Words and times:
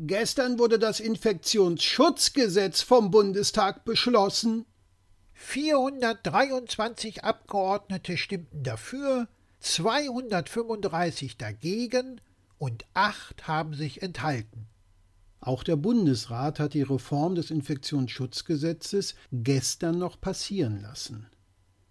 Gestern 0.00 0.60
wurde 0.60 0.78
das 0.78 1.00
Infektionsschutzgesetz 1.00 2.82
vom 2.82 3.10
Bundestag 3.10 3.84
beschlossen. 3.84 4.64
423 5.34 7.24
Abgeordnete 7.24 8.16
stimmten 8.16 8.62
dafür, 8.62 9.26
235 9.58 11.36
dagegen 11.36 12.20
und 12.58 12.84
acht 12.94 13.48
haben 13.48 13.74
sich 13.74 14.00
enthalten. 14.00 14.68
Auch 15.40 15.64
der 15.64 15.74
Bundesrat 15.74 16.60
hat 16.60 16.74
die 16.74 16.82
Reform 16.82 17.34
des 17.34 17.50
Infektionsschutzgesetzes 17.50 19.16
gestern 19.32 19.98
noch 19.98 20.20
passieren 20.20 20.80
lassen. 20.80 21.26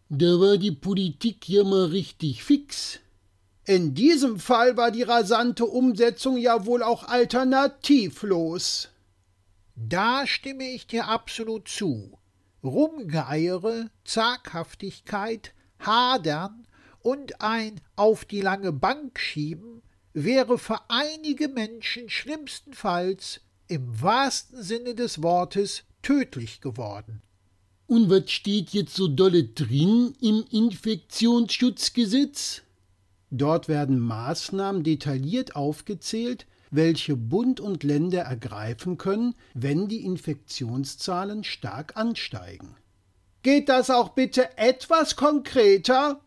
Da 0.08 0.40
war 0.40 0.58
die 0.58 0.72
Politik 0.72 1.50
ja 1.50 1.66
mal 1.66 1.88
richtig 1.88 2.46
fix. 2.46 3.02
In 3.68 3.94
diesem 3.94 4.40
Fall 4.40 4.76
war 4.78 4.90
die 4.92 5.04
rasante 5.04 5.66
Umsetzung 5.66 6.38
ja 6.38 6.66
wohl 6.66 6.82
auch 6.82 7.04
alternativlos. 7.04 8.88
Da 9.76 10.26
stimme 10.26 10.70
ich 10.70 10.88
dir 10.88 11.10
absolut 11.10 11.68
zu. 11.68 12.18
Rumgeeiere, 12.64 13.90
Zaghaftigkeit, 14.06 15.54
Hadern 15.80 16.66
und 17.02 17.42
ein 17.42 17.82
auf 17.98 18.24
die 18.24 18.40
lange 18.40 18.72
Bank 18.72 19.20
schieben 19.20 19.82
wäre 20.14 20.58
für 20.58 20.80
einige 20.88 21.50
Menschen 21.50 22.10
schlimmstenfalls 22.10 23.42
im 23.68 24.02
wahrsten 24.02 24.64
Sinne 24.64 24.96
des 24.96 25.22
Wortes 25.22 25.84
tödlich 26.02 26.62
geworden. 26.62 27.22
Und 27.86 28.10
was 28.10 28.32
steht 28.32 28.70
jetzt 28.70 28.96
so 28.96 29.10
dolle 29.10 29.44
drin 29.44 30.16
im 30.22 30.46
Infektionsschutzgesetz? 30.50 32.62
Dort 33.30 33.68
werden 33.68 34.00
Maßnahmen 34.00 34.84
detailliert 34.84 35.56
aufgezählt, 35.56 36.46
welche 36.72 37.16
Bund 37.16 37.60
und 37.60 37.84
Länder 37.84 38.22
ergreifen 38.22 38.98
können, 38.98 39.36
wenn 39.54 39.88
die 39.88 40.06
Infektionszahlen 40.06 41.44
stark 41.44 41.96
ansteigen. 41.98 42.76
Geht 43.44 43.70
das 43.70 43.90
auch 43.90 44.10
bitte 44.10 44.58
etwas 44.58 45.16
konkreter? 45.16 46.22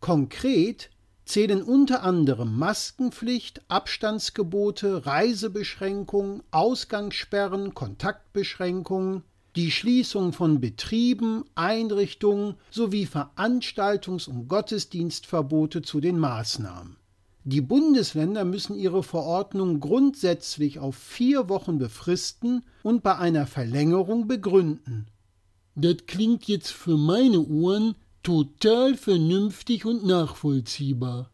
Konkret 0.00 0.90
zählen 1.24 1.62
unter 1.62 2.02
anderem 2.02 2.56
Maskenpflicht, 2.56 3.62
Abstandsgebote, 3.68 5.06
Reisebeschränkungen, 5.06 6.42
Ausgangssperren, 6.50 7.74
Kontaktbeschränkungen, 7.74 9.22
die 9.58 9.72
Schließung 9.72 10.32
von 10.32 10.60
Betrieben, 10.60 11.42
Einrichtungen 11.56 12.54
sowie 12.70 13.08
Veranstaltungs- 13.08 14.28
und 14.28 14.46
Gottesdienstverbote 14.46 15.82
zu 15.82 16.00
den 16.00 16.16
Maßnahmen. 16.16 16.94
Die 17.42 17.60
Bundesländer 17.60 18.44
müssen 18.44 18.78
ihre 18.78 19.02
Verordnung 19.02 19.80
grundsätzlich 19.80 20.78
auf 20.78 20.94
vier 20.94 21.48
Wochen 21.48 21.78
befristen 21.78 22.62
und 22.84 23.02
bei 23.02 23.16
einer 23.16 23.48
Verlängerung 23.48 24.28
begründen. 24.28 25.08
Das 25.74 26.06
klingt 26.06 26.44
jetzt 26.44 26.70
für 26.70 26.96
meine 26.96 27.40
Ohren 27.40 27.96
total 28.22 28.94
vernünftig 28.94 29.84
und 29.84 30.06
nachvollziehbar. 30.06 31.32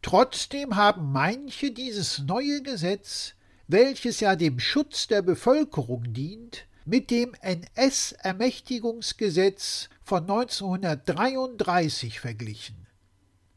Trotzdem 0.00 0.76
haben 0.76 1.12
manche 1.12 1.72
dieses 1.72 2.20
neue 2.20 2.62
Gesetz, 2.62 3.34
welches 3.68 4.20
ja 4.20 4.34
dem 4.34 4.58
Schutz 4.60 5.08
der 5.08 5.20
Bevölkerung 5.20 6.14
dient, 6.14 6.64
mit 6.84 7.10
dem 7.10 7.34
NS-Ermächtigungsgesetz 7.40 9.88
von 10.02 10.22
1933 10.22 12.20
verglichen. 12.20 12.86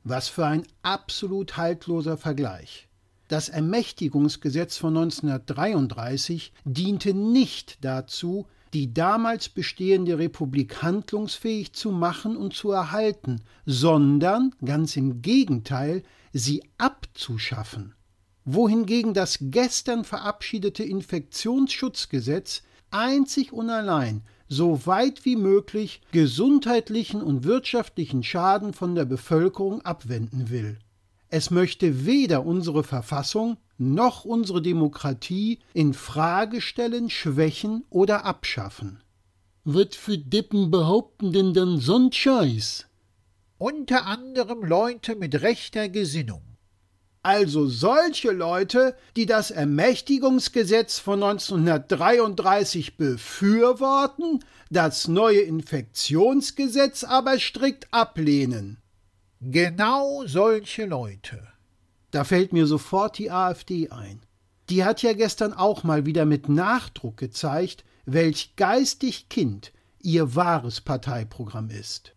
Was 0.03 0.27
für 0.27 0.45
ein 0.45 0.67
absolut 0.81 1.57
haltloser 1.57 2.17
Vergleich. 2.17 2.87
Das 3.29 3.47
Ermächtigungsgesetz 3.49 4.77
von 4.77 4.97
1933 4.97 6.51
diente 6.65 7.13
nicht 7.13 7.83
dazu, 7.83 8.47
die 8.73 8.93
damals 8.93 9.49
bestehende 9.49 10.17
Republik 10.17 10.81
handlungsfähig 10.81 11.73
zu 11.73 11.91
machen 11.91 12.35
und 12.35 12.53
zu 12.53 12.71
erhalten, 12.71 13.41
sondern 13.65 14.53
ganz 14.65 14.97
im 14.97 15.21
Gegenteil, 15.21 16.03
sie 16.33 16.63
abzuschaffen. 16.77 17.93
Wohingegen 18.45 19.13
das 19.13 19.37
gestern 19.39 20.03
verabschiedete 20.03 20.83
Infektionsschutzgesetz 20.83 22.63
einzig 22.93 23.53
und 23.53 23.69
allein 23.69 24.21
so 24.47 24.85
weit 24.85 25.25
wie 25.25 25.35
möglich 25.35 26.01
gesundheitlichen 26.11 27.21
und 27.21 27.43
wirtschaftlichen 27.43 28.23
Schaden 28.23 28.73
von 28.73 28.95
der 28.95 29.05
Bevölkerung 29.05 29.81
abwenden 29.81 30.49
will. 30.49 30.77
Es 31.29 31.49
möchte 31.49 32.05
weder 32.05 32.45
unsere 32.45 32.83
Verfassung 32.83 33.57
noch 33.79 34.23
unsere 34.23 34.61
Demokratie 34.61 35.59
in 35.73 35.93
Frage 35.93 36.61
stellen, 36.61 37.09
schwächen 37.09 37.83
oder 37.89 38.25
abschaffen. 38.25 39.01
Was 39.63 39.95
für 39.95 40.17
Deppen 40.17 40.69
behaupten 40.69 41.31
denn 41.31 41.53
dann 41.53 41.79
so'n 41.79 42.13
Scheiß? 42.13 42.85
Unter 43.57 44.05
anderem 44.05 44.63
Leute 44.63 45.15
mit 45.15 45.41
rechter 45.41 45.89
Gesinnung 45.89 46.52
also 47.23 47.67
solche 47.67 48.31
Leute, 48.31 48.95
die 49.15 49.25
das 49.25 49.49
Ermächtigungsgesetz 49.49 50.99
von 50.99 51.23
1933 51.23 52.97
befürworten, 52.97 54.43
das 54.69 55.07
neue 55.07 55.39
Infektionsgesetz 55.39 57.05
aber 57.05 57.39
strikt 57.39 57.87
ablehnen. 57.91 58.77
Genau 59.39 60.23
solche 60.25 60.85
Leute. 60.85 61.47
Da 62.11 62.25
fällt 62.25 62.51
mir 62.51 62.67
sofort 62.67 63.17
die 63.17 63.31
AfD 63.31 63.89
ein. 63.89 64.21
Die 64.69 64.83
hat 64.83 65.01
ja 65.01 65.13
gestern 65.13 65.53
auch 65.53 65.83
mal 65.83 66.05
wieder 66.05 66.25
mit 66.25 66.49
Nachdruck 66.49 67.17
gezeigt, 67.17 67.85
welch 68.05 68.55
geistig 68.57 69.29
Kind 69.29 69.71
ihr 70.01 70.35
wahres 70.35 70.81
Parteiprogramm 70.81 71.69
ist. 71.69 72.13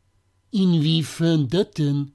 Inwiefern 0.50 1.48
das 1.48 1.70
denn? 1.72 2.12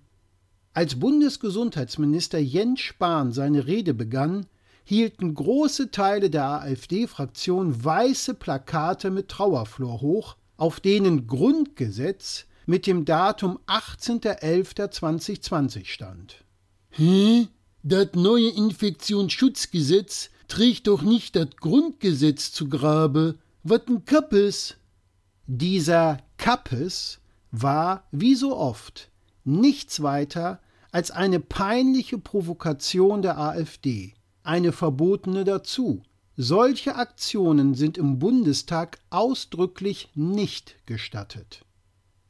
Als 0.74 0.98
Bundesgesundheitsminister 0.98 2.40
Jens 2.40 2.80
Spahn 2.80 3.34
seine 3.34 3.68
Rede 3.68 3.94
begann, 3.94 4.46
hielten 4.86 5.36
große 5.36 5.92
Teile 5.92 6.30
der 6.30 6.46
AfD-Fraktion 6.46 7.84
weiße 7.84 8.36
Plakate 8.36 9.12
mit 9.12 9.28
Trauerflor 9.28 10.00
hoch, 10.00 10.38
auf 10.56 10.80
denen 10.80 11.28
Grundgesetz 11.28 12.46
mit 12.66 12.88
dem 12.88 13.04
Datum 13.04 13.60
18.11.2020 13.68 15.88
stand. 15.88 16.46
Hä? 16.90 17.50
Das 17.84 18.14
neue 18.14 18.48
Infektionsschutzgesetz 18.50 20.30
trägt 20.48 20.88
doch 20.88 21.02
nicht 21.02 21.36
das 21.36 21.50
Grundgesetz 21.60 22.54
zu 22.54 22.70
Grabe. 22.70 23.36
Was 23.64 23.82
ein 23.90 24.06
Kappes? 24.06 24.78
Dieser 25.48 26.20
Kappes 26.38 27.20
war, 27.52 28.08
wie 28.12 28.36
so 28.36 28.56
oft, 28.56 29.11
nichts 29.44 30.02
weiter 30.02 30.60
als 30.92 31.12
eine 31.12 31.40
peinliche 31.40 32.18
Provokation 32.18 33.22
der 33.22 33.38
AfD, 33.38 34.14
eine 34.44 34.72
verbotene 34.72 35.44
dazu. 35.44 36.04
Solche 36.38 36.96
Aktionen 36.96 37.76
sind 37.76 37.98
im 37.98 38.20
Bundestag 38.20 39.00
ausdrücklich 39.10 40.10
nicht 40.16 40.76
gestattet. 40.86 41.66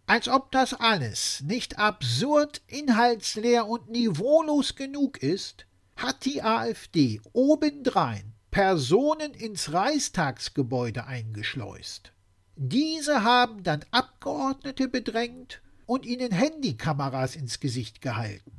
Als 0.06 0.28
ob 0.28 0.52
das 0.52 0.74
alles 0.74 1.42
nicht 1.48 1.80
absurd, 1.80 2.62
inhaltsleer 2.68 3.68
und 3.68 3.90
niveaulos 3.90 4.76
genug 4.76 5.24
ist, 5.24 5.66
hat 5.96 6.26
die 6.26 6.44
AfD 6.44 7.22
obendrein 7.32 8.34
Personen 8.50 9.34
ins 9.34 9.72
Reichstagsgebäude 9.72 11.06
eingeschleust. 11.06 12.12
Diese 12.58 13.24
haben 13.24 13.64
dann 13.64 13.86
Abgeordnete 13.92 14.90
bedrängt 14.90 15.62
und 15.86 16.06
ihnen 16.06 16.32
Handykameras 16.32 17.36
ins 17.36 17.60
Gesicht 17.60 18.02
gehalten. 18.02 18.52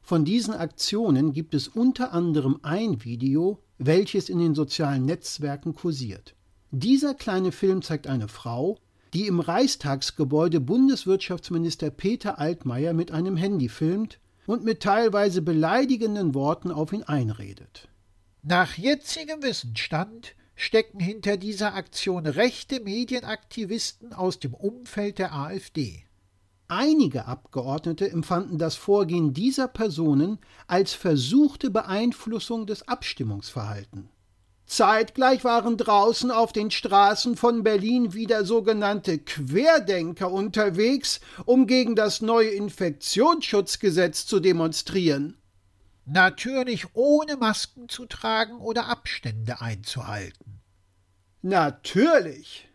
Von 0.00 0.24
diesen 0.24 0.54
Aktionen 0.54 1.32
gibt 1.32 1.54
es 1.54 1.68
unter 1.68 2.12
anderem 2.12 2.60
ein 2.62 3.04
Video, 3.04 3.62
welches 3.76 4.28
in 4.28 4.38
den 4.38 4.54
sozialen 4.54 5.04
Netzwerken 5.04 5.74
kursiert. 5.74 6.34
Dieser 6.70 7.14
kleine 7.14 7.52
Film 7.52 7.82
zeigt 7.82 8.06
eine 8.06 8.28
Frau, 8.28 8.78
die 9.14 9.26
im 9.26 9.40
Reichstagsgebäude 9.40 10.60
Bundeswirtschaftsminister 10.60 11.90
Peter 11.90 12.38
Altmaier 12.38 12.92
mit 12.92 13.10
einem 13.10 13.36
Handy 13.36 13.68
filmt 13.68 14.18
und 14.46 14.64
mit 14.64 14.82
teilweise 14.82 15.42
beleidigenden 15.42 16.34
Worten 16.34 16.70
auf 16.70 16.92
ihn 16.92 17.02
einredet. 17.02 17.88
Nach 18.42 18.78
jetzigem 18.78 19.42
Wissensstand 19.42 20.34
stecken 20.54 21.00
hinter 21.00 21.36
dieser 21.36 21.74
Aktion 21.74 22.26
rechte 22.26 22.80
Medienaktivisten 22.80 24.12
aus 24.12 24.38
dem 24.38 24.54
Umfeld 24.54 25.18
der 25.18 25.34
AfD. 25.34 26.04
Einige 26.68 27.24
Abgeordnete 27.24 28.10
empfanden 28.10 28.58
das 28.58 28.76
Vorgehen 28.76 29.32
dieser 29.32 29.68
Personen 29.68 30.38
als 30.66 30.92
versuchte 30.92 31.70
Beeinflussung 31.70 32.66
des 32.66 32.86
Abstimmungsverhaltens. 32.86 34.10
Zeitgleich 34.66 35.44
waren 35.44 35.78
draußen 35.78 36.30
auf 36.30 36.52
den 36.52 36.70
Straßen 36.70 37.38
von 37.38 37.62
Berlin 37.62 38.12
wieder 38.12 38.44
sogenannte 38.44 39.18
Querdenker 39.18 40.30
unterwegs, 40.30 41.20
um 41.46 41.66
gegen 41.66 41.96
das 41.96 42.20
neue 42.20 42.50
Infektionsschutzgesetz 42.50 44.26
zu 44.26 44.38
demonstrieren. 44.38 45.38
Natürlich 46.04 46.94
ohne 46.94 47.38
Masken 47.38 47.88
zu 47.88 48.04
tragen 48.04 48.60
oder 48.60 48.88
Abstände 48.88 49.62
einzuhalten. 49.62 50.60
Natürlich. 51.40 52.67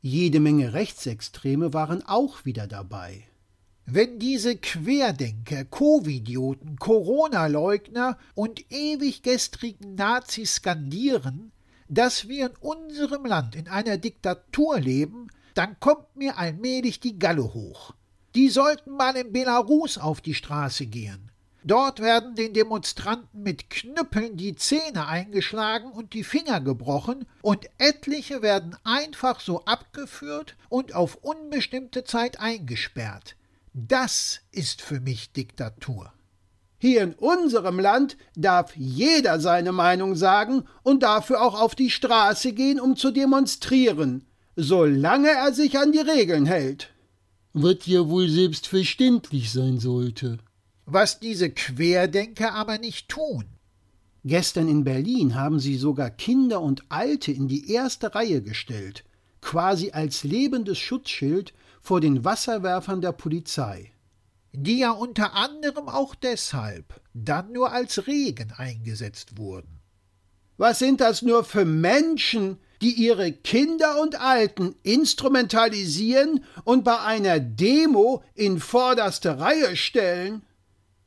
Jede 0.00 0.38
Menge 0.38 0.74
Rechtsextreme 0.74 1.74
waren 1.74 2.06
auch 2.06 2.44
wieder 2.44 2.68
dabei. 2.68 3.24
Wenn 3.84 4.20
diese 4.20 4.56
Querdenker, 4.56 5.64
Covidioten, 5.64 6.76
Corona-Leugner 6.76 8.16
und 8.36 8.70
ewig 8.70 9.22
gestrigen 9.22 9.96
Nazis 9.96 10.56
skandieren, 10.56 11.50
dass 11.88 12.28
wir 12.28 12.50
in 12.50 12.56
unserem 12.60 13.24
Land 13.24 13.56
in 13.56 13.66
einer 13.66 13.96
Diktatur 13.96 14.78
leben, 14.78 15.28
dann 15.54 15.80
kommt 15.80 16.14
mir 16.14 16.38
allmählich 16.38 17.00
die 17.00 17.18
Galle 17.18 17.52
hoch. 17.52 17.94
Die 18.36 18.50
sollten 18.50 18.92
mal 18.92 19.16
in 19.16 19.32
Belarus 19.32 19.98
auf 19.98 20.20
die 20.20 20.34
Straße 20.34 20.86
gehen. 20.86 21.32
Dort 21.64 22.00
werden 22.00 22.34
den 22.34 22.54
Demonstranten 22.54 23.42
mit 23.42 23.68
Knüppeln 23.68 24.36
die 24.36 24.54
Zähne 24.54 25.06
eingeschlagen 25.06 25.90
und 25.90 26.14
die 26.14 26.24
Finger 26.24 26.60
gebrochen, 26.60 27.26
und 27.42 27.68
etliche 27.78 28.42
werden 28.42 28.76
einfach 28.84 29.40
so 29.40 29.64
abgeführt 29.64 30.56
und 30.68 30.94
auf 30.94 31.16
unbestimmte 31.16 32.04
Zeit 32.04 32.40
eingesperrt. 32.40 33.34
Das 33.74 34.40
ist 34.52 34.82
für 34.82 35.00
mich 35.00 35.32
Diktatur. 35.32 36.12
Hier 36.80 37.02
in 37.02 37.14
unserem 37.14 37.80
Land 37.80 38.16
darf 38.36 38.76
jeder 38.76 39.40
seine 39.40 39.72
Meinung 39.72 40.14
sagen 40.14 40.64
und 40.84 41.02
dafür 41.02 41.42
auch 41.42 41.60
auf 41.60 41.74
die 41.74 41.90
Straße 41.90 42.52
gehen, 42.52 42.78
um 42.78 42.96
zu 42.96 43.10
demonstrieren, 43.10 44.24
solange 44.54 45.30
er 45.30 45.52
sich 45.52 45.76
an 45.76 45.90
die 45.90 45.98
Regeln 45.98 46.46
hält. 46.46 46.90
Was 47.52 47.86
ja 47.86 48.08
wohl 48.08 48.28
selbstverständlich 48.28 49.50
sein 49.50 49.80
sollte. 49.80 50.38
Was 50.90 51.20
diese 51.20 51.50
Querdenker 51.50 52.54
aber 52.54 52.78
nicht 52.78 53.10
tun. 53.10 53.44
Gestern 54.24 54.68
in 54.68 54.84
Berlin 54.84 55.34
haben 55.34 55.60
sie 55.60 55.76
sogar 55.76 56.08
Kinder 56.08 56.62
und 56.62 56.82
Alte 56.88 57.30
in 57.30 57.46
die 57.46 57.70
erste 57.70 58.14
Reihe 58.14 58.40
gestellt, 58.40 59.04
quasi 59.42 59.90
als 59.90 60.24
lebendes 60.24 60.78
Schutzschild 60.78 61.52
vor 61.82 62.00
den 62.00 62.24
Wasserwerfern 62.24 63.02
der 63.02 63.12
Polizei. 63.12 63.92
Die 64.52 64.78
ja 64.78 64.92
unter 64.92 65.34
anderem 65.34 65.90
auch 65.90 66.14
deshalb 66.14 67.02
dann 67.12 67.52
nur 67.52 67.70
als 67.70 68.06
Regen 68.06 68.54
eingesetzt 68.56 69.36
wurden. 69.36 69.80
Was 70.56 70.78
sind 70.78 71.02
das 71.02 71.20
nur 71.20 71.44
für 71.44 71.66
Menschen, 71.66 72.56
die 72.80 72.92
ihre 72.92 73.30
Kinder 73.30 74.00
und 74.00 74.18
Alten 74.18 74.74
instrumentalisieren 74.84 76.44
und 76.64 76.82
bei 76.82 76.98
einer 76.98 77.40
Demo 77.40 78.24
in 78.34 78.58
vorderste 78.58 79.38
Reihe 79.38 79.76
stellen? 79.76 80.42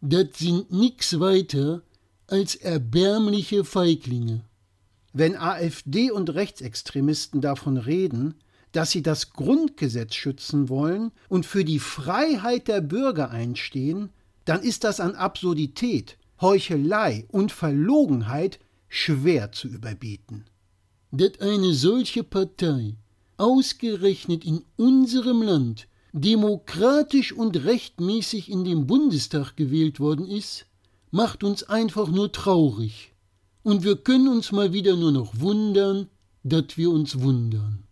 Das 0.04 0.30
sind 0.34 0.72
nix 0.72 1.20
weiter 1.20 1.84
als 2.26 2.56
erbärmliche 2.56 3.64
Feiglinge. 3.64 4.44
Wenn 5.14 5.36
AfD 5.36 6.10
und 6.10 6.32
Rechtsextremisten 6.32 7.40
davon 7.40 7.78
reden, 7.78 8.34
dass 8.72 8.90
sie 8.90 9.04
das 9.04 9.34
Grundgesetz 9.34 10.16
schützen 10.16 10.70
wollen 10.70 11.12
und 11.30 11.46
für 11.46 11.64
die 11.64 11.78
Freiheit 11.78 12.68
der 12.68 12.82
Bürger 12.82 13.30
einstehen, 13.30 14.10
dann 14.46 14.64
ist 14.64 14.86
das 14.86 15.00
an 15.00 15.14
Absurdität, 15.14 16.18
Heuchelei 16.40 17.28
und 17.30 17.52
Verlogenheit 17.52 18.60
schwer 18.88 19.52
zu 19.52 19.68
überbieten. 19.68 20.46
Dass 21.12 21.40
eine 21.42 21.74
solche 21.74 22.24
Partei 22.24 22.96
ausgerechnet 23.38 24.46
in 24.46 24.64
unserem 24.78 25.44
Land 25.44 25.88
demokratisch 26.14 27.34
und 27.34 27.64
rechtmäßig 27.64 28.50
in 28.50 28.64
den 28.64 28.88
Bundestag 28.88 29.56
gewählt 29.56 30.00
worden 30.00 30.28
ist, 30.28 30.66
macht 31.12 31.44
uns 31.44 31.64
einfach 31.64 32.08
nur 32.10 32.32
traurig. 32.32 33.14
Und 33.64 33.84
wir 33.84 33.96
können 33.96 34.28
uns 34.28 34.52
mal 34.52 34.74
wieder 34.74 34.96
nur 34.96 35.12
noch 35.12 35.40
wundern, 35.40 36.08
dass 36.44 36.78
wir 36.78 36.90
uns 36.90 37.20
wundern. 37.20 37.84